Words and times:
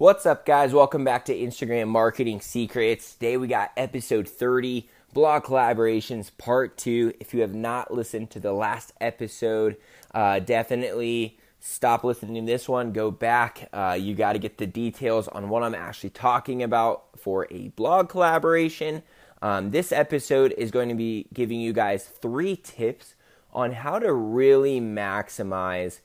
What's 0.00 0.24
up, 0.24 0.46
guys? 0.46 0.72
Welcome 0.72 1.04
back 1.04 1.26
to 1.26 1.36
Instagram 1.36 1.88
Marketing 1.88 2.40
Secrets. 2.40 3.12
Today 3.12 3.36
we 3.36 3.48
got 3.48 3.70
episode 3.76 4.26
30, 4.26 4.88
blog 5.12 5.42
collaborations 5.42 6.30
part 6.38 6.78
two. 6.78 7.12
If 7.20 7.34
you 7.34 7.42
have 7.42 7.54
not 7.54 7.92
listened 7.92 8.30
to 8.30 8.40
the 8.40 8.54
last 8.54 8.94
episode, 8.98 9.76
uh, 10.14 10.38
definitely 10.38 11.38
stop 11.58 12.02
listening 12.02 12.46
to 12.46 12.50
this 12.50 12.66
one. 12.66 12.92
Go 12.94 13.10
back. 13.10 13.68
Uh, 13.74 13.94
you 14.00 14.14
got 14.14 14.32
to 14.32 14.38
get 14.38 14.56
the 14.56 14.66
details 14.66 15.28
on 15.28 15.50
what 15.50 15.62
I'm 15.62 15.74
actually 15.74 16.08
talking 16.08 16.62
about 16.62 17.04
for 17.18 17.46
a 17.50 17.68
blog 17.68 18.08
collaboration. 18.08 19.02
Um, 19.42 19.70
this 19.70 19.92
episode 19.92 20.54
is 20.56 20.70
going 20.70 20.88
to 20.88 20.94
be 20.94 21.26
giving 21.34 21.60
you 21.60 21.74
guys 21.74 22.06
three 22.06 22.56
tips 22.56 23.16
on 23.52 23.72
how 23.72 23.98
to 23.98 24.14
really 24.14 24.80
maximize 24.80 26.00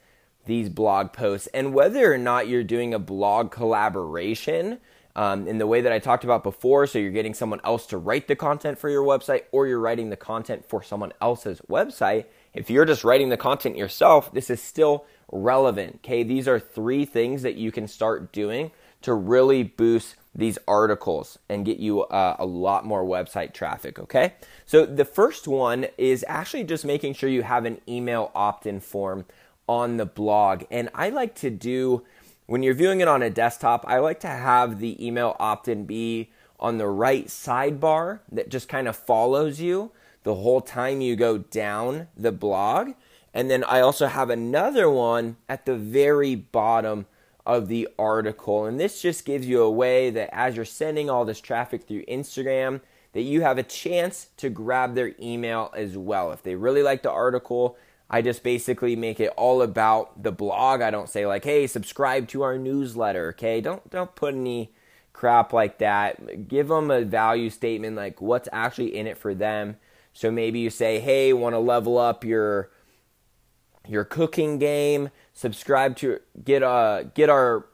these 0.45 0.69
blog 0.69 1.13
posts 1.13 1.47
and 1.53 1.73
whether 1.73 2.13
or 2.13 2.17
not 2.17 2.47
you're 2.47 2.63
doing 2.63 2.93
a 2.93 2.99
blog 2.99 3.51
collaboration 3.51 4.79
um, 5.15 5.47
in 5.47 5.57
the 5.57 5.67
way 5.67 5.81
that 5.81 5.91
I 5.91 5.99
talked 5.99 6.23
about 6.23 6.43
before. 6.43 6.87
So 6.87 6.99
you're 6.99 7.11
getting 7.11 7.33
someone 7.33 7.61
else 7.63 7.87
to 7.87 7.97
write 7.97 8.27
the 8.27 8.35
content 8.35 8.77
for 8.77 8.89
your 8.89 9.03
website 9.03 9.43
or 9.51 9.67
you're 9.67 9.79
writing 9.79 10.09
the 10.09 10.17
content 10.17 10.65
for 10.65 10.83
someone 10.83 11.13
else's 11.21 11.61
website. 11.69 12.25
If 12.53 12.69
you're 12.69 12.85
just 12.85 13.03
writing 13.03 13.29
the 13.29 13.37
content 13.37 13.77
yourself, 13.77 14.31
this 14.33 14.49
is 14.49 14.61
still 14.61 15.05
relevant. 15.31 15.99
Okay, 16.03 16.23
these 16.23 16.47
are 16.47 16.59
three 16.59 17.05
things 17.05 17.41
that 17.43 17.55
you 17.55 17.71
can 17.71 17.87
start 17.87 18.31
doing 18.31 18.71
to 19.01 19.13
really 19.13 19.63
boost 19.63 20.15
these 20.33 20.57
articles 20.67 21.39
and 21.47 21.65
get 21.65 21.77
you 21.77 22.01
uh, 22.01 22.35
a 22.39 22.45
lot 22.45 22.85
more 22.85 23.03
website 23.03 23.53
traffic. 23.53 23.99
Okay, 23.99 24.33
so 24.65 24.85
the 24.85 25.05
first 25.05 25.47
one 25.47 25.87
is 25.97 26.25
actually 26.27 26.65
just 26.65 26.85
making 26.85 27.13
sure 27.13 27.29
you 27.29 27.43
have 27.43 27.65
an 27.65 27.79
email 27.87 28.31
opt 28.35 28.65
in 28.65 28.79
form 28.79 29.25
on 29.67 29.97
the 29.97 30.05
blog. 30.05 30.63
And 30.69 30.89
I 30.93 31.09
like 31.09 31.35
to 31.35 31.49
do, 31.49 32.03
when 32.45 32.63
you're 32.63 32.73
viewing 32.73 33.01
it 33.01 33.07
on 33.07 33.23
a 33.23 33.29
desktop, 33.29 33.85
I 33.87 33.99
like 33.99 34.19
to 34.21 34.27
have 34.27 34.79
the 34.79 35.05
email 35.05 35.35
opt 35.39 35.67
in 35.67 35.85
be 35.85 36.31
on 36.59 36.77
the 36.77 36.87
right 36.87 37.27
sidebar 37.27 38.19
that 38.31 38.49
just 38.49 38.69
kind 38.69 38.87
of 38.87 38.95
follows 38.95 39.59
you 39.59 39.91
the 40.23 40.35
whole 40.35 40.61
time 40.61 41.01
you 41.01 41.15
go 41.15 41.37
down 41.37 42.07
the 42.15 42.31
blog. 42.31 42.91
And 43.33 43.51
then 43.51 43.63
I 43.65 43.81
also 43.81 44.07
have 44.07 44.29
another 44.29 44.89
one 44.89 45.37
at 45.49 45.65
the 45.65 45.75
very 45.75 46.35
bottom 46.35 47.05
of 47.45 47.67
the 47.67 47.87
article. 47.99 48.65
And 48.65 48.79
this 48.79 49.01
just 49.01 49.25
gives 49.25 49.45
you 49.45 49.61
a 49.61 49.69
way 49.69 50.09
that 50.09 50.33
as 50.33 50.55
you're 50.55 50.65
sending 50.65 51.09
all 51.09 51.25
this 51.25 51.41
traffic 51.41 51.83
through 51.83 52.05
Instagram, 52.05 52.81
that 53.13 53.21
you 53.21 53.41
have 53.41 53.57
a 53.57 53.63
chance 53.63 54.27
to 54.37 54.49
grab 54.49 54.95
their 54.95 55.13
email 55.21 55.71
as 55.75 55.97
well. 55.97 56.31
If 56.31 56.43
they 56.43 56.55
really 56.55 56.81
like 56.81 57.03
the 57.03 57.11
article, 57.11 57.77
I 58.09 58.21
just 58.21 58.43
basically 58.43 58.95
make 58.95 59.19
it 59.19 59.33
all 59.35 59.61
about 59.61 60.21
the 60.21 60.31
blog. 60.31 60.81
I 60.81 60.91
don't 60.91 61.09
say 61.09 61.25
like, 61.25 61.43
"Hey, 61.43 61.67
subscribe 61.67 62.27
to 62.29 62.43
our 62.43 62.57
newsletter." 62.57 63.29
Okay? 63.29 63.61
Don't 63.61 63.89
don't 63.89 64.13
put 64.15 64.35
any 64.35 64.73
crap 65.13 65.53
like 65.53 65.79
that. 65.79 66.47
Give 66.47 66.67
them 66.67 66.91
a 66.91 67.01
value 67.01 67.49
statement 67.49 67.95
like 67.95 68.21
what's 68.21 68.49
actually 68.51 68.95
in 68.95 69.07
it 69.07 69.17
for 69.17 69.33
them. 69.33 69.77
So 70.13 70.31
maybe 70.31 70.59
you 70.59 70.69
say, 70.69 70.99
"Hey, 70.99 71.33
want 71.33 71.55
to 71.55 71.59
level 71.59 71.97
up 71.97 72.23
your 72.23 72.69
your 73.87 74.03
cooking 74.05 74.59
game? 74.59 75.09
Subscribe 75.33 75.95
to 75.97 76.19
get 76.43 76.61
uh 76.63 77.03
get 77.15 77.29
our 77.29 77.65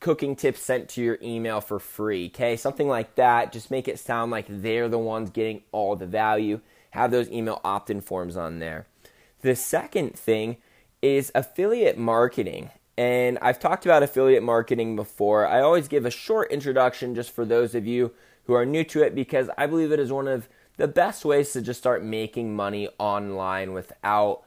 cooking 0.00 0.34
tips 0.36 0.60
sent 0.60 0.88
to 0.90 1.02
your 1.02 1.18
email 1.22 1.60
for 1.60 1.80
free." 1.80 2.26
Okay? 2.26 2.56
Something 2.56 2.88
like 2.88 3.16
that. 3.16 3.52
Just 3.52 3.70
make 3.70 3.88
it 3.88 3.98
sound 3.98 4.30
like 4.30 4.46
they're 4.48 4.88
the 4.88 4.98
ones 4.98 5.30
getting 5.30 5.62
all 5.72 5.96
the 5.96 6.06
value. 6.06 6.60
Have 6.90 7.10
those 7.10 7.28
email 7.30 7.60
opt-in 7.64 8.00
forms 8.00 8.36
on 8.36 8.58
there. 8.58 8.86
The 9.42 9.54
second 9.54 10.18
thing 10.18 10.56
is 11.02 11.30
affiliate 11.34 11.98
marketing. 11.98 12.70
And 12.96 13.38
I've 13.42 13.58
talked 13.58 13.84
about 13.84 14.02
affiliate 14.02 14.42
marketing 14.42 14.96
before. 14.96 15.46
I 15.46 15.60
always 15.60 15.88
give 15.88 16.06
a 16.06 16.10
short 16.10 16.50
introduction 16.50 17.14
just 17.14 17.30
for 17.30 17.44
those 17.44 17.74
of 17.74 17.86
you 17.86 18.12
who 18.44 18.54
are 18.54 18.66
new 18.66 18.84
to 18.84 19.02
it 19.02 19.14
because 19.14 19.48
I 19.56 19.66
believe 19.66 19.92
it 19.92 20.00
is 20.00 20.12
one 20.12 20.28
of 20.28 20.48
the 20.76 20.88
best 20.88 21.24
ways 21.24 21.52
to 21.52 21.62
just 21.62 21.80
start 21.80 22.04
making 22.04 22.54
money 22.54 22.88
online 22.98 23.72
without 23.72 24.42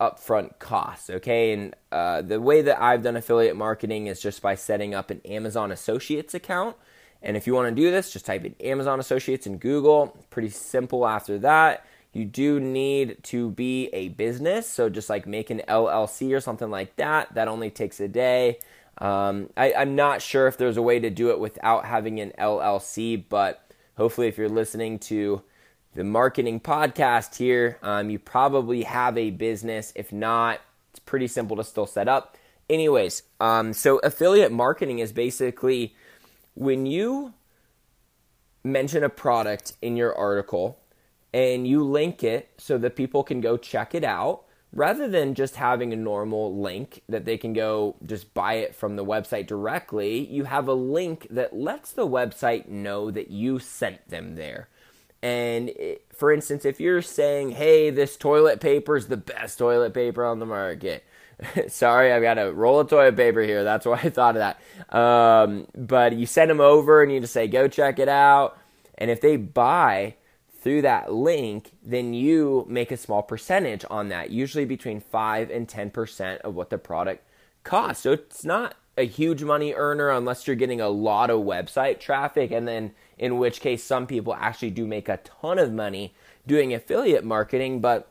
upfront 0.00 0.58
costs. 0.58 1.10
Okay, 1.10 1.52
and 1.52 1.76
uh, 1.92 2.22
the 2.22 2.40
way 2.40 2.62
that 2.62 2.82
I've 2.82 3.02
done 3.02 3.16
affiliate 3.16 3.56
marketing 3.56 4.06
is 4.06 4.20
just 4.20 4.42
by 4.42 4.54
setting 4.54 4.94
up 4.94 5.10
an 5.10 5.20
Amazon 5.24 5.70
Associates 5.70 6.34
account. 6.34 6.76
And 7.22 7.36
if 7.36 7.46
you 7.46 7.54
want 7.54 7.74
to 7.74 7.82
do 7.82 7.90
this, 7.90 8.12
just 8.12 8.24
type 8.24 8.44
in 8.44 8.54
Amazon 8.60 8.98
Associates 8.98 9.46
in 9.46 9.58
Google. 9.58 10.18
Pretty 10.30 10.48
simple 10.48 11.06
after 11.06 11.38
that. 11.40 11.84
You 12.12 12.24
do 12.24 12.58
need 12.58 13.22
to 13.24 13.50
be 13.50 13.88
a 13.92 14.08
business, 14.08 14.66
so 14.66 14.88
just 14.88 15.08
like 15.08 15.26
make 15.26 15.50
an 15.50 15.62
LLC 15.68 16.34
or 16.34 16.40
something 16.40 16.70
like 16.70 16.96
that. 16.96 17.34
That 17.34 17.46
only 17.46 17.70
takes 17.70 18.00
a 18.00 18.08
day. 18.08 18.58
Um, 18.98 19.50
I, 19.56 19.72
I'm 19.74 19.94
not 19.94 20.20
sure 20.20 20.48
if 20.48 20.56
there's 20.56 20.76
a 20.76 20.82
way 20.82 20.98
to 20.98 21.08
do 21.08 21.30
it 21.30 21.38
without 21.38 21.84
having 21.84 22.18
an 22.20 22.32
LLC, 22.38 23.22
but 23.28 23.64
hopefully, 23.96 24.26
if 24.26 24.38
you're 24.38 24.48
listening 24.48 24.98
to 25.00 25.42
the 25.94 26.02
marketing 26.02 26.60
podcast 26.60 27.36
here, 27.36 27.78
um, 27.82 28.10
you 28.10 28.18
probably 28.18 28.82
have 28.82 29.16
a 29.16 29.30
business. 29.30 29.92
If 29.94 30.12
not, 30.12 30.60
it's 30.90 30.98
pretty 30.98 31.28
simple 31.28 31.56
to 31.58 31.64
still 31.64 31.86
set 31.86 32.08
up. 32.08 32.36
Anyways, 32.68 33.22
um, 33.40 33.72
so 33.72 33.98
affiliate 33.98 34.52
marketing 34.52 34.98
is 34.98 35.12
basically 35.12 35.94
when 36.54 36.86
you 36.86 37.34
mention 38.64 39.04
a 39.04 39.08
product 39.08 39.74
in 39.80 39.96
your 39.96 40.14
article 40.14 40.79
and 41.32 41.66
you 41.66 41.84
link 41.84 42.22
it 42.22 42.50
so 42.58 42.78
that 42.78 42.96
people 42.96 43.22
can 43.22 43.40
go 43.40 43.56
check 43.56 43.94
it 43.94 44.04
out 44.04 44.44
rather 44.72 45.08
than 45.08 45.34
just 45.34 45.56
having 45.56 45.92
a 45.92 45.96
normal 45.96 46.60
link 46.60 47.02
that 47.08 47.24
they 47.24 47.36
can 47.36 47.52
go 47.52 47.96
just 48.04 48.32
buy 48.34 48.54
it 48.54 48.74
from 48.74 48.96
the 48.96 49.04
website 49.04 49.46
directly, 49.46 50.26
you 50.26 50.44
have 50.44 50.68
a 50.68 50.74
link 50.74 51.26
that 51.30 51.56
lets 51.56 51.92
the 51.92 52.06
website 52.06 52.68
know 52.68 53.10
that 53.10 53.30
you 53.30 53.58
sent 53.58 54.08
them 54.08 54.36
there. 54.36 54.68
And 55.22 55.68
it, 55.70 56.04
for 56.14 56.32
instance, 56.32 56.64
if 56.64 56.80
you're 56.80 57.02
saying, 57.02 57.50
hey, 57.50 57.90
this 57.90 58.16
toilet 58.16 58.60
paper 58.60 58.96
is 58.96 59.08
the 59.08 59.16
best 59.16 59.58
toilet 59.58 59.92
paper 59.92 60.24
on 60.24 60.38
the 60.38 60.46
market. 60.46 61.04
Sorry, 61.68 62.12
I've 62.12 62.22
got 62.22 62.38
a 62.38 62.52
roll 62.52 62.80
of 62.80 62.88
toilet 62.88 63.16
paper 63.16 63.42
here. 63.42 63.64
That's 63.64 63.86
why 63.86 64.00
I 64.02 64.10
thought 64.10 64.36
of 64.36 64.56
that. 64.88 64.96
Um, 64.96 65.66
but 65.76 66.14
you 66.14 66.26
send 66.26 66.48
them 66.48 66.60
over 66.60 67.02
and 67.02 67.12
you 67.12 67.20
just 67.20 67.32
say, 67.32 67.48
go 67.48 67.68
check 67.68 67.98
it 67.98 68.08
out. 68.08 68.56
And 68.96 69.10
if 69.10 69.20
they 69.20 69.36
buy, 69.36 70.14
through 70.60 70.82
that 70.82 71.12
link, 71.12 71.72
then 71.82 72.12
you 72.12 72.66
make 72.68 72.92
a 72.92 72.96
small 72.96 73.22
percentage 73.22 73.84
on 73.90 74.08
that, 74.08 74.30
usually 74.30 74.64
between 74.64 75.00
5 75.00 75.50
and 75.50 75.66
10% 75.66 76.38
of 76.38 76.54
what 76.54 76.70
the 76.70 76.78
product 76.78 77.24
costs. 77.64 78.02
So 78.02 78.12
it's 78.12 78.44
not 78.44 78.74
a 78.98 79.06
huge 79.06 79.42
money 79.42 79.72
earner 79.72 80.10
unless 80.10 80.46
you're 80.46 80.56
getting 80.56 80.80
a 80.80 80.88
lot 80.88 81.30
of 81.30 81.40
website 81.40 81.98
traffic, 81.98 82.50
and 82.50 82.68
then 82.68 82.92
in 83.18 83.38
which 83.38 83.60
case, 83.60 83.82
some 83.82 84.06
people 84.06 84.34
actually 84.34 84.70
do 84.70 84.86
make 84.86 85.08
a 85.08 85.18
ton 85.18 85.58
of 85.58 85.72
money 85.72 86.14
doing 86.46 86.74
affiliate 86.74 87.24
marketing. 87.24 87.80
But 87.80 88.08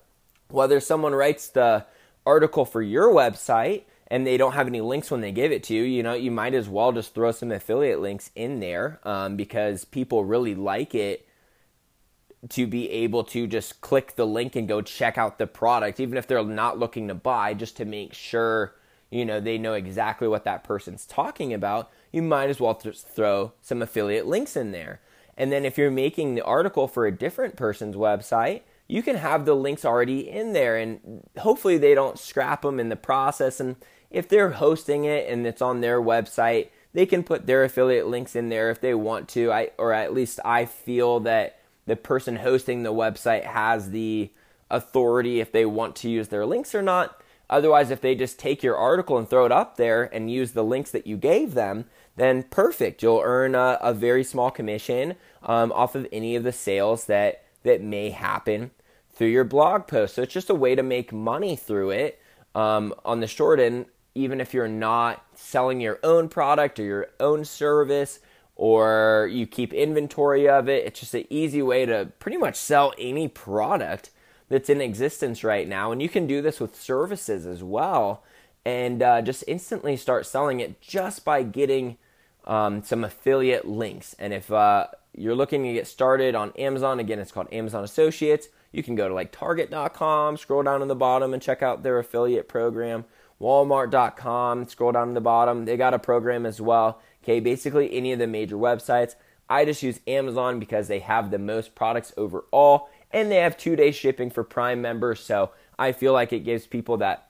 whether 0.49 0.79
someone 0.79 1.13
writes 1.13 1.47
the 1.49 1.85
article 2.25 2.65
for 2.65 2.81
your 2.81 3.13
website 3.13 3.83
and 4.07 4.25
they 4.25 4.37
don't 4.37 4.53
have 4.53 4.67
any 4.67 4.81
links 4.81 5.11
when 5.11 5.21
they 5.21 5.31
give 5.31 5.51
it 5.51 5.63
to 5.63 5.75
you, 5.75 5.83
you 5.83 6.01
know, 6.01 6.13
you 6.13 6.31
might 6.31 6.55
as 6.55 6.67
well 6.67 6.91
just 6.91 7.13
throw 7.13 7.31
some 7.31 7.51
affiliate 7.51 7.99
links 7.99 8.31
in 8.35 8.59
there 8.59 8.99
um, 9.03 9.35
because 9.35 9.85
people 9.85 10.25
really 10.25 10.55
like 10.55 10.95
it 10.95 11.27
to 12.47 12.65
be 12.65 12.89
able 12.89 13.23
to 13.25 13.47
just 13.47 13.81
click 13.81 14.15
the 14.15 14.25
link 14.25 14.55
and 14.55 14.67
go 14.67 14.81
check 14.81 15.17
out 15.17 15.37
the 15.37 15.47
product, 15.47 15.99
even 15.99 16.17
if 16.17 16.25
they're 16.25 16.43
not 16.43 16.79
looking 16.79 17.07
to 17.09 17.15
buy, 17.15 17.53
just 17.53 17.75
to 17.77 17.85
make 17.85 18.13
sure 18.13 18.75
you 19.11 19.25
know 19.25 19.39
they 19.39 19.57
know 19.57 19.73
exactly 19.73 20.27
what 20.27 20.45
that 20.45 20.63
person's 20.63 21.05
talking 21.05 21.53
about. 21.53 21.91
You 22.11 22.21
might 22.21 22.49
as 22.49 22.59
well 22.59 22.79
just 22.81 23.07
throw 23.07 23.53
some 23.61 23.81
affiliate 23.81 24.25
links 24.25 24.55
in 24.55 24.71
there. 24.71 25.01
And 25.35 25.51
then 25.51 25.65
if 25.65 25.77
you're 25.77 25.91
making 25.91 26.35
the 26.35 26.43
article 26.43 26.87
for 26.87 27.05
a 27.05 27.15
different 27.15 27.55
person's 27.55 27.95
website, 27.95 28.61
you 28.87 29.03
can 29.03 29.17
have 29.17 29.45
the 29.45 29.55
links 29.55 29.85
already 29.85 30.29
in 30.29 30.53
there, 30.53 30.77
and 30.77 31.23
hopefully 31.37 31.77
they 31.77 31.93
don't 31.93 32.19
scrap 32.19 32.63
them 32.63 32.79
in 32.79 32.89
the 32.89 32.95
process. 32.95 33.59
And 33.59 33.75
if 34.09 34.27
they're 34.27 34.51
hosting 34.51 35.05
it 35.05 35.29
and 35.29 35.45
it's 35.45 35.61
on 35.61 35.81
their 35.81 36.01
website, 36.01 36.69
they 36.93 37.05
can 37.05 37.23
put 37.23 37.45
their 37.45 37.63
affiliate 37.63 38.07
links 38.07 38.35
in 38.35 38.49
there 38.49 38.71
if 38.71 38.81
they 38.81 38.93
want 38.93 39.29
to. 39.29 39.51
I 39.51 39.71
or 39.77 39.93
at 39.93 40.13
least 40.13 40.39
I 40.43 40.65
feel 40.65 41.19
that 41.21 41.58
the 41.89 41.95
person 41.95 42.37
hosting 42.37 42.83
the 42.83 42.93
website 42.93 43.43
has 43.45 43.91
the 43.91 44.31
authority 44.69 45.39
if 45.39 45.51
they 45.51 45.65
want 45.65 45.95
to 45.97 46.09
use 46.09 46.27
their 46.27 46.45
links 46.45 46.75
or 46.75 46.81
not. 46.81 47.21
Otherwise, 47.49 47.89
if 47.89 48.01
they 48.01 48.13
just 48.13 48.37
take 48.37 48.61
your 48.61 48.77
article 48.77 49.17
and 49.17 49.27
throw 49.27 49.45
it 49.45 49.51
up 49.51 49.77
there 49.77 50.03
and 50.13 50.31
use 50.31 50.51
the 50.51 50.63
links 50.63 50.91
that 50.91 51.07
you 51.07 51.17
gave 51.17 51.55
them, 51.55 51.85
then 52.15 52.43
perfect. 52.43 53.01
You'll 53.01 53.21
earn 53.23 53.55
a, 53.55 53.79
a 53.81 53.93
very 53.93 54.23
small 54.23 54.51
commission 54.51 55.15
um, 55.41 55.71
off 55.71 55.95
of 55.95 56.07
any 56.11 56.35
of 56.35 56.43
the 56.43 56.51
sales 56.51 57.05
that 57.05 57.43
that 57.63 57.81
may 57.81 58.11
happen 58.11 58.71
through 59.11 59.27
your 59.27 59.43
blog 59.43 59.87
post. 59.87 60.15
So 60.15 60.21
it's 60.21 60.33
just 60.33 60.49
a 60.49 60.55
way 60.55 60.75
to 60.75 60.83
make 60.83 61.11
money 61.11 61.55
through 61.55 61.89
it 61.89 62.21
um, 62.55 62.93
on 63.03 63.19
the 63.19 63.27
short 63.27 63.59
end, 63.59 63.87
even 64.15 64.39
if 64.39 64.53
you're 64.53 64.67
not 64.67 65.25
selling 65.35 65.81
your 65.81 65.99
own 66.03 66.29
product 66.29 66.79
or 66.79 66.83
your 66.83 67.07
own 67.19 67.43
service 67.43 68.19
or 68.59 69.29
you 69.31 69.47
keep 69.47 69.71
inventory 69.71 70.49
of 70.49 70.67
it. 70.67 70.85
It's 70.85 70.99
just 70.99 71.13
an 71.13 71.23
easy 71.29 71.61
way 71.61 71.85
to 71.85 72.11
pretty 72.19 72.35
much 72.35 72.57
sell 72.57 72.93
any 72.97 73.29
product 73.29 74.09
that's 74.49 74.69
in 74.69 74.81
existence 74.81 75.45
right 75.45 75.65
now. 75.65 75.93
And 75.93 76.01
you 76.01 76.09
can 76.09 76.27
do 76.27 76.41
this 76.41 76.59
with 76.59 76.75
services 76.75 77.45
as 77.45 77.63
well 77.63 78.21
and 78.65 79.01
uh, 79.01 79.21
just 79.21 79.45
instantly 79.47 79.95
start 79.95 80.25
selling 80.25 80.59
it 80.59 80.81
just 80.81 81.23
by 81.23 81.41
getting 81.41 81.95
um, 82.43 82.83
some 82.83 83.05
affiliate 83.05 83.65
links. 83.65 84.13
And 84.19 84.33
if 84.33 84.51
uh, 84.51 84.87
you're 85.15 85.35
looking 85.35 85.63
to 85.63 85.71
get 85.71 85.87
started 85.87 86.35
on 86.35 86.51
Amazon, 86.57 86.99
again, 86.99 87.19
it's 87.19 87.31
called 87.31 87.47
Amazon 87.53 87.85
Associates. 87.85 88.49
You 88.73 88.83
can 88.83 88.95
go 88.95 89.07
to 89.07 89.13
like 89.13 89.31
Target.com, 89.31 90.35
scroll 90.35 90.63
down 90.63 90.81
to 90.81 90.85
the 90.85 90.95
bottom 90.95 91.33
and 91.33 91.41
check 91.41 91.63
out 91.63 91.83
their 91.83 91.97
affiliate 91.97 92.49
program. 92.49 93.05
Walmart.com, 93.39 94.67
scroll 94.67 94.91
down 94.91 95.07
to 95.07 95.13
the 95.13 95.21
bottom. 95.21 95.63
They 95.63 95.77
got 95.77 95.93
a 95.93 95.99
program 95.99 96.45
as 96.45 96.59
well. 96.59 96.99
Okay, 97.29 97.39
basically 97.39 97.93
any 97.93 98.11
of 98.11 98.17
the 98.17 98.25
major 98.25 98.55
websites. 98.55 99.13
I 99.47 99.63
just 99.63 99.83
use 99.83 99.99
Amazon 100.07 100.59
because 100.59 100.87
they 100.87 100.97
have 100.97 101.29
the 101.29 101.37
most 101.37 101.75
products 101.75 102.11
overall 102.17 102.89
and 103.11 103.29
they 103.29 103.35
have 103.35 103.55
two 103.55 103.75
day 103.75 103.91
shipping 103.91 104.31
for 104.31 104.43
Prime 104.43 104.81
members. 104.81 105.19
So 105.19 105.51
I 105.77 105.91
feel 105.91 106.11
like 106.11 106.33
it 106.33 106.39
gives 106.39 106.65
people 106.65 106.97
that 106.97 107.29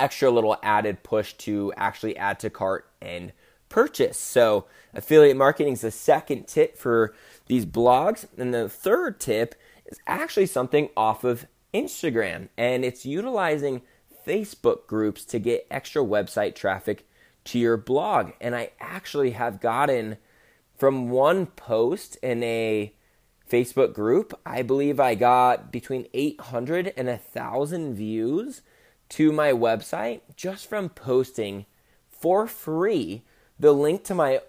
extra 0.00 0.28
little 0.28 0.56
added 0.60 1.04
push 1.04 1.34
to 1.34 1.72
actually 1.76 2.16
add 2.16 2.40
to 2.40 2.50
cart 2.50 2.90
and 3.00 3.32
purchase. 3.68 4.18
So 4.18 4.64
affiliate 4.92 5.36
marketing 5.36 5.74
is 5.74 5.82
the 5.82 5.92
second 5.92 6.48
tip 6.48 6.76
for 6.76 7.14
these 7.46 7.64
blogs. 7.64 8.26
And 8.36 8.52
the 8.52 8.68
third 8.68 9.20
tip 9.20 9.54
is 9.86 10.00
actually 10.08 10.46
something 10.46 10.88
off 10.96 11.22
of 11.22 11.46
Instagram 11.72 12.48
and 12.58 12.84
it's 12.84 13.06
utilizing 13.06 13.82
Facebook 14.26 14.88
groups 14.88 15.24
to 15.26 15.38
get 15.38 15.68
extra 15.70 16.02
website 16.02 16.56
traffic 16.56 17.08
to 17.44 17.58
your 17.58 17.76
blog. 17.76 18.32
And 18.40 18.54
I 18.54 18.70
actually 18.80 19.32
have 19.32 19.60
gotten 19.60 20.18
from 20.76 21.10
one 21.10 21.46
post 21.46 22.16
in 22.22 22.42
a 22.42 22.92
Facebook 23.48 23.94
group, 23.94 24.38
I 24.44 24.62
believe 24.62 25.00
I 25.00 25.14
got 25.14 25.72
between 25.72 26.06
800 26.12 26.92
and 26.96 27.08
1,000 27.08 27.94
views 27.94 28.62
to 29.10 29.32
my 29.32 29.52
website 29.52 30.20
just 30.36 30.68
from 30.68 30.90
posting 30.90 31.66
for 32.08 32.46
free 32.46 33.22
the 33.58 33.72
link 33.72 34.04
to 34.04 34.14
my 34.14 34.40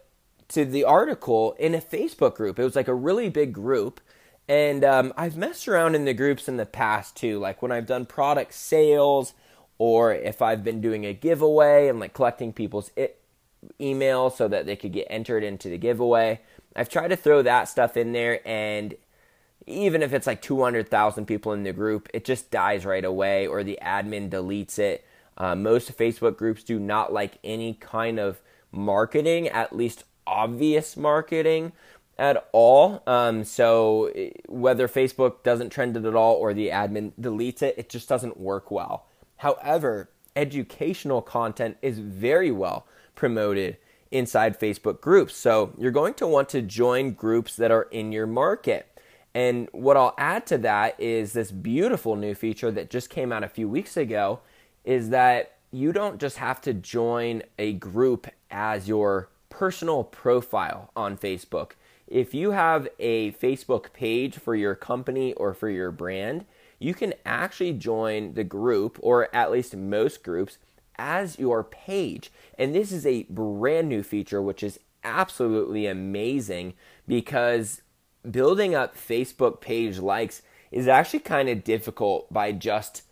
to 0.49 0.65
the 0.65 0.83
article 0.83 1.55
in 1.59 1.75
a 1.75 1.81
Facebook 1.81 2.35
group. 2.35 2.57
It 2.57 2.63
was 2.63 2.75
like 2.75 2.87
a 2.87 2.93
really 2.93 3.29
big 3.29 3.53
group. 3.53 4.01
And 4.47 4.83
um, 4.83 5.13
I've 5.15 5.37
messed 5.37 5.67
around 5.67 5.93
in 5.93 6.05
the 6.05 6.13
groups 6.13 6.47
in 6.47 6.57
the 6.57 6.65
past 6.65 7.15
too, 7.15 7.37
like 7.37 7.61
when 7.61 7.71
I've 7.71 7.85
done 7.85 8.07
product 8.07 8.55
sales 8.55 9.33
or 9.79 10.13
if 10.13 10.41
I've 10.41 10.63
been 10.63 10.81
doing 10.81 11.05
a 11.05 11.13
giveaway 11.13 11.87
and 11.87 11.99
like 11.99 12.13
collecting 12.13 12.53
people's 12.53 12.91
email 13.79 14.29
so 14.29 14.47
that 14.47 14.65
they 14.65 14.75
could 14.75 14.93
get 14.93 15.07
entered 15.09 15.43
into 15.43 15.69
the 15.69 15.77
giveaway. 15.77 16.39
I've 16.75 16.89
tried 16.89 17.09
to 17.09 17.15
throw 17.15 17.41
that 17.41 17.67
stuff 17.67 17.97
in 17.97 18.11
there, 18.11 18.47
and 18.47 18.93
even 19.65 20.01
if 20.01 20.13
it's 20.13 20.27
like 20.27 20.41
200,000 20.41 21.25
people 21.25 21.53
in 21.53 21.63
the 21.63 21.73
group, 21.73 22.09
it 22.13 22.25
just 22.25 22.51
dies 22.51 22.85
right 22.85 23.03
away 23.03 23.47
or 23.47 23.63
the 23.63 23.79
admin 23.81 24.29
deletes 24.29 24.79
it. 24.79 25.05
Uh, 25.37 25.55
most 25.55 25.95
Facebook 25.97 26.37
groups 26.37 26.63
do 26.63 26.79
not 26.79 27.13
like 27.13 27.37
any 27.43 27.73
kind 27.73 28.19
of 28.19 28.41
marketing, 28.71 29.47
at 29.47 29.75
least 29.75 30.03
obvious 30.25 30.97
marketing 30.97 31.71
at 32.17 32.49
all. 32.51 33.01
Um, 33.07 33.43
so 33.43 34.11
whether 34.47 34.87
Facebook 34.87 35.43
doesn't 35.43 35.69
trend 35.69 35.95
it 35.95 36.05
at 36.05 36.15
all 36.15 36.35
or 36.35 36.53
the 36.53 36.69
admin 36.69 37.13
deletes 37.19 37.61
it, 37.61 37.75
it 37.77 37.89
just 37.89 38.09
doesn't 38.09 38.37
work 38.37 38.71
well. 38.71 39.05
However, 39.39 40.09
educational 40.35 41.21
content 41.21 41.77
is 41.81 41.99
very 41.99 42.51
well 42.51 42.85
promoted 43.15 43.77
inside 44.11 44.59
Facebook 44.59 44.99
groups. 44.99 45.35
So 45.35 45.73
you're 45.77 45.91
going 45.91 46.13
to 46.15 46.27
want 46.27 46.49
to 46.49 46.61
join 46.61 47.13
groups 47.13 47.55
that 47.55 47.71
are 47.71 47.83
in 47.83 48.11
your 48.11 48.27
market. 48.27 48.99
And 49.33 49.69
what 49.71 49.95
I'll 49.95 50.15
add 50.17 50.45
to 50.47 50.57
that 50.59 50.99
is 50.99 51.31
this 51.33 51.51
beautiful 51.51 52.17
new 52.17 52.35
feature 52.35 52.71
that 52.71 52.89
just 52.89 53.09
came 53.09 53.31
out 53.31 53.43
a 53.43 53.49
few 53.49 53.69
weeks 53.69 53.95
ago 53.95 54.41
is 54.83 55.09
that 55.09 55.57
you 55.71 55.93
don't 55.93 56.19
just 56.19 56.37
have 56.37 56.59
to 56.61 56.73
join 56.73 57.43
a 57.57 57.73
group 57.73 58.27
as 58.51 58.89
your 58.89 59.29
personal 59.49 60.03
profile 60.03 60.91
on 60.97 61.15
Facebook. 61.15 61.71
If 62.07 62.33
you 62.33 62.51
have 62.51 62.89
a 62.99 63.31
Facebook 63.33 63.93
page 63.93 64.37
for 64.37 64.55
your 64.55 64.75
company 64.75 65.33
or 65.33 65.53
for 65.53 65.69
your 65.69 65.91
brand, 65.91 66.45
you 66.79 66.93
can 66.93 67.13
actually 67.25 67.73
join 67.73 68.33
the 68.33 68.43
group, 68.43 68.97
or 69.01 69.33
at 69.35 69.51
least 69.51 69.75
most 69.75 70.23
groups, 70.23 70.57
as 70.97 71.37
your 71.37 71.63
page. 71.63 72.31
And 72.57 72.73
this 72.73 72.91
is 72.91 73.05
a 73.05 73.23
brand 73.23 73.89
new 73.89 74.01
feature, 74.01 74.41
which 74.41 74.63
is 74.63 74.79
absolutely 75.03 75.87
amazing 75.87 76.73
because 77.07 77.81
building 78.29 78.75
up 78.75 78.95
Facebook 78.95 79.61
page 79.61 79.99
likes 79.99 80.41
is 80.71 80.87
actually 80.87 81.19
kind 81.19 81.49
of 81.49 81.63
difficult 81.63 82.31
by 82.31 82.51
just 82.51 83.03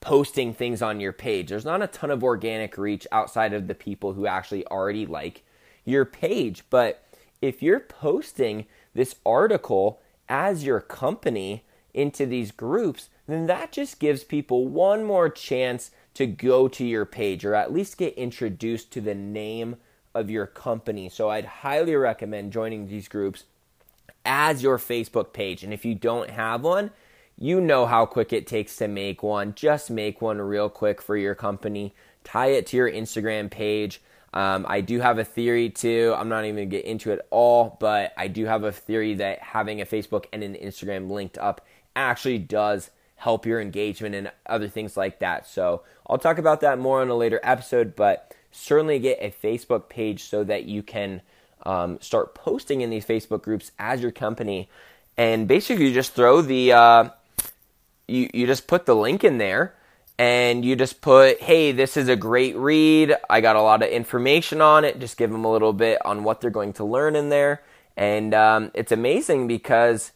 posting 0.00 0.52
things 0.52 0.82
on 0.82 1.00
your 1.00 1.12
page. 1.12 1.48
There's 1.48 1.64
not 1.64 1.82
a 1.82 1.86
ton 1.86 2.10
of 2.10 2.22
organic 2.22 2.76
reach 2.76 3.06
outside 3.10 3.52
of 3.52 3.66
the 3.66 3.74
people 3.74 4.12
who 4.12 4.26
actually 4.26 4.66
already 4.66 5.06
like 5.06 5.42
your 5.84 6.04
page. 6.04 6.64
But 6.68 7.04
if 7.40 7.62
you're 7.62 7.80
posting 7.80 8.66
this 8.94 9.16
article 9.24 10.00
as 10.28 10.64
your 10.64 10.80
company 10.80 11.64
into 11.94 12.26
these 12.26 12.50
groups, 12.50 13.08
then 13.26 13.46
that 13.46 13.72
just 13.72 13.98
gives 13.98 14.24
people 14.24 14.66
one 14.66 15.04
more 15.04 15.28
chance 15.28 15.90
to 16.14 16.26
go 16.26 16.68
to 16.68 16.84
your 16.84 17.04
page 17.04 17.44
or 17.44 17.54
at 17.54 17.72
least 17.72 17.98
get 17.98 18.14
introduced 18.14 18.90
to 18.92 19.00
the 19.00 19.14
name 19.14 19.76
of 20.14 20.30
your 20.30 20.46
company. 20.46 21.08
So 21.08 21.28
I'd 21.28 21.44
highly 21.44 21.94
recommend 21.94 22.52
joining 22.52 22.88
these 22.88 23.08
groups 23.08 23.44
as 24.24 24.62
your 24.62 24.78
Facebook 24.78 25.32
page. 25.32 25.62
And 25.62 25.72
if 25.74 25.84
you 25.84 25.94
don't 25.94 26.30
have 26.30 26.62
one, 26.62 26.90
you 27.38 27.60
know 27.60 27.84
how 27.84 28.06
quick 28.06 28.32
it 28.32 28.46
takes 28.46 28.76
to 28.76 28.88
make 28.88 29.22
one. 29.22 29.54
Just 29.54 29.90
make 29.90 30.22
one 30.22 30.40
real 30.40 30.70
quick 30.70 31.02
for 31.02 31.16
your 31.16 31.34
company. 31.34 31.94
Tie 32.24 32.46
it 32.46 32.66
to 32.68 32.76
your 32.76 32.90
Instagram 32.90 33.50
page. 33.50 34.00
Um, 34.32 34.66
I 34.68 34.80
do 34.80 35.00
have 35.00 35.18
a 35.18 35.24
theory 35.24 35.70
too. 35.70 36.14
I'm 36.16 36.28
not 36.28 36.44
even 36.44 36.56
to 36.56 36.66
get 36.66 36.84
into 36.84 37.12
it 37.12 37.26
all, 37.30 37.76
but 37.78 38.12
I 38.16 38.28
do 38.28 38.46
have 38.46 38.64
a 38.64 38.72
theory 38.72 39.14
that 39.14 39.40
having 39.40 39.80
a 39.80 39.86
Facebook 39.86 40.26
and 40.32 40.42
an 40.42 40.54
Instagram 40.54 41.10
linked 41.10 41.38
up 41.38 41.64
actually 41.94 42.38
does 42.38 42.90
help 43.16 43.46
your 43.46 43.60
engagement 43.60 44.14
and 44.14 44.30
other 44.46 44.68
things 44.68 44.96
like 44.96 45.18
that. 45.18 45.46
So 45.46 45.82
I'll 46.08 46.18
talk 46.18 46.38
about 46.38 46.60
that 46.60 46.78
more 46.78 47.00
on 47.00 47.08
a 47.08 47.16
later 47.16 47.40
episode, 47.42 47.96
but 47.96 48.34
certainly 48.52 48.98
get 48.98 49.18
a 49.20 49.30
Facebook 49.30 49.88
page 49.88 50.24
so 50.24 50.44
that 50.44 50.64
you 50.64 50.82
can 50.82 51.22
um, 51.64 51.98
start 52.00 52.34
posting 52.34 52.82
in 52.82 52.90
these 52.90 53.04
Facebook 53.04 53.42
groups 53.42 53.72
as 53.78 54.02
your 54.02 54.12
company. 54.12 54.68
And 55.16 55.48
basically, 55.48 55.86
you 55.86 55.94
just 55.94 56.12
throw 56.12 56.42
the, 56.42 56.72
uh, 56.72 57.08
you, 58.06 58.28
you 58.32 58.46
just 58.46 58.66
put 58.66 58.86
the 58.86 58.94
link 58.94 59.24
in 59.24 59.38
there 59.38 59.74
and 60.18 60.64
you 60.64 60.76
just 60.76 61.00
put, 61.00 61.40
hey, 61.40 61.72
this 61.72 61.96
is 61.96 62.08
a 62.08 62.16
great 62.16 62.56
read. 62.56 63.14
I 63.28 63.40
got 63.40 63.56
a 63.56 63.62
lot 63.62 63.82
of 63.82 63.88
information 63.88 64.60
on 64.60 64.84
it. 64.84 65.00
Just 65.00 65.16
give 65.16 65.30
them 65.30 65.44
a 65.44 65.50
little 65.50 65.72
bit 65.72 66.04
on 66.04 66.22
what 66.22 66.40
they're 66.40 66.50
going 66.50 66.74
to 66.74 66.84
learn 66.84 67.16
in 67.16 67.30
there. 67.30 67.62
And 67.96 68.34
um, 68.34 68.70
it's 68.74 68.92
amazing 68.92 69.46
because 69.46 70.12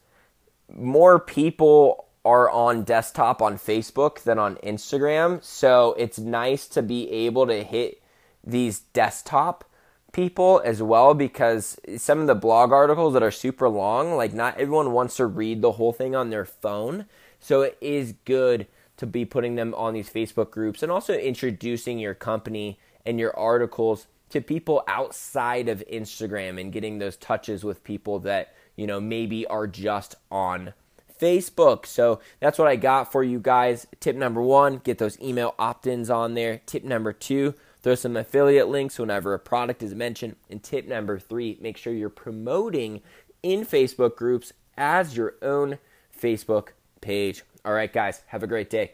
more 0.73 1.19
people 1.19 2.07
are 2.25 2.51
on 2.51 2.83
desktop 2.83 3.41
on 3.41 3.57
Facebook 3.57 4.23
than 4.23 4.39
on 4.39 4.57
Instagram. 4.57 5.43
So 5.43 5.95
it's 5.99 6.19
nice 6.19 6.69
to 6.69 6.83
be 6.83 7.11
able 7.11 7.47
to 7.47 7.63
hit 7.63 8.03
these 8.45 8.81
desktop 8.81 9.65
people 10.13 10.61
as 10.65 10.83
well 10.83 11.15
because 11.15 11.79
some 11.97 12.21
of 12.21 12.27
the 12.27 12.35
blog 12.35 12.73
articles 12.73 13.15
that 13.15 13.23
are 13.23 13.31
super 13.31 13.69
long, 13.69 14.17
like 14.17 14.35
not 14.35 14.59
everyone 14.59 14.93
wants 14.93 15.17
to 15.17 15.27
read 15.27 15.63
the 15.63 15.73
whole 15.73 15.93
thing 15.93 16.15
on 16.15 16.31
their 16.31 16.45
phone. 16.45 17.07
So 17.39 17.63
it 17.63 17.79
is 17.81 18.15
good 18.25 18.67
to 18.99 19.07
be 19.07 19.25
putting 19.25 19.55
them 19.55 19.75
on 19.75 19.95
these 19.95 20.11
Facebook 20.11 20.51
groups 20.51 20.83
and 20.83 20.93
also 20.93 21.15
introducing 21.15 21.99
your 21.99 22.15
company 22.15 22.79
and 23.07 23.19
your 23.19 23.37
articles 23.39 24.07
to 24.29 24.41
people 24.41 24.85
outside 24.87 25.69
of 25.69 25.83
Instagram 25.91 26.61
and 26.61 26.73
getting 26.73 26.99
those 26.99 27.17
touches 27.17 27.65
with 27.65 27.83
people 27.83 28.19
that, 28.21 28.55
you 28.77 28.87
know, 28.87 29.01
maybe 29.01 29.47
are 29.47 29.67
just 29.67 30.17
on 30.31 30.75
Facebook. 31.21 31.87
So 31.87 32.21
that's 32.41 32.59
what 32.59 32.69
I 32.69 32.77
got 32.77 33.13
for 33.13 33.23
you 33.23 33.39
guys. 33.39 33.87
Tip 34.01 34.17
number 34.17 34.41
one, 34.41 34.79
get 34.79 34.99
those 34.99 35.21
email 35.21 35.55
opt 35.59 35.87
ins 35.87 36.11
on 36.11 36.35
there. 36.35 36.61
Tip 36.67 36.85
number 36.85 37.13
two, 37.13 37.55
throw 37.83 37.95
some 37.95 38.17
affiliate 38.17 38.69
links 38.69 38.99
whenever 38.99 39.35
a 39.35 39.39
product 39.39 39.83
is 39.83 39.95
mentioned. 39.95 40.37
And 40.49 40.63
tip 40.63 40.87
number 40.87 41.19
three, 41.19 41.59
make 41.61 41.77
sure 41.77 41.93
you're 41.93 42.09
promoting 42.09 43.03
in 43.43 43.65
Facebook 43.65 44.17
groups 44.17 44.53
as 44.77 45.17
your 45.17 45.35
own 45.43 45.79
Facebook 46.19 46.69
page. 47.01 47.43
All 47.65 47.73
right, 47.73 47.93
guys, 47.93 48.23
have 48.29 48.43
a 48.43 48.47
great 48.47 48.71
day. 48.71 48.93